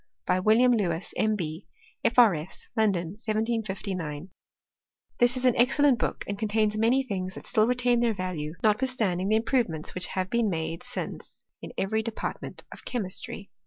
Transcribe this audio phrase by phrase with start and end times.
[0.25, 1.67] By William Lewis, M.B./
[2.03, 2.15] 266 tirl&TOftY Of tnziastTBLit.
[2.15, 2.69] P.R.S.
[2.75, 3.07] London,
[4.29, 4.29] 1759.'*
[5.19, 9.29] This is' an excellent book, and contains many things that still retain their Value, notwithstanding
[9.29, 13.51] the improvements which have been made since in every department of chemistry.